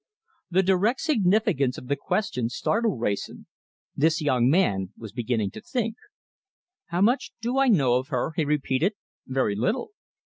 The 0.49 0.63
direct 0.63 1.01
significance 1.01 1.77
of 1.77 1.87
the 1.87 1.95
question 1.95 2.49
startled 2.49 2.99
Wrayson. 2.99 3.45
This 3.95 4.19
young 4.19 4.49
man 4.49 4.93
was 4.97 5.11
beginning 5.11 5.51
to 5.51 5.61
think. 5.61 5.95
"How 6.87 7.01
much 7.01 7.33
do 7.39 7.59
I 7.59 7.67
know 7.67 7.93
of 7.93 8.07
her?" 8.07 8.31
he 8.35 8.43
repeated. 8.43 8.93
"Very 9.27 9.55
little." 9.55 9.91